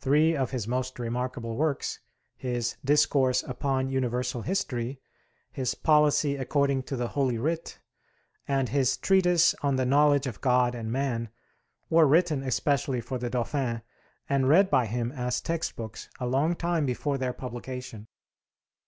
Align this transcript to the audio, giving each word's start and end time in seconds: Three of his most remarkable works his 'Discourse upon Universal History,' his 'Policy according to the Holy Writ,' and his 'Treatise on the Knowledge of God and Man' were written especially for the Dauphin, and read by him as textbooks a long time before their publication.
Three 0.00 0.34
of 0.34 0.50
his 0.50 0.66
most 0.66 0.98
remarkable 0.98 1.54
works 1.54 2.00
his 2.36 2.74
'Discourse 2.84 3.44
upon 3.44 3.88
Universal 3.90 4.42
History,' 4.42 5.00
his 5.52 5.76
'Policy 5.76 6.34
according 6.34 6.82
to 6.82 6.96
the 6.96 7.06
Holy 7.06 7.38
Writ,' 7.38 7.78
and 8.48 8.70
his 8.70 8.96
'Treatise 8.96 9.54
on 9.62 9.76
the 9.76 9.86
Knowledge 9.86 10.26
of 10.26 10.40
God 10.40 10.74
and 10.74 10.90
Man' 10.90 11.28
were 11.88 12.08
written 12.08 12.42
especially 12.42 13.00
for 13.00 13.18
the 13.18 13.30
Dauphin, 13.30 13.82
and 14.28 14.48
read 14.48 14.68
by 14.68 14.86
him 14.86 15.12
as 15.12 15.40
textbooks 15.40 16.08
a 16.18 16.26
long 16.26 16.56
time 16.56 16.84
before 16.84 17.16
their 17.16 17.32
publication. 17.32 18.08